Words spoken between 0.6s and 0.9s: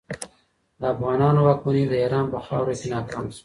د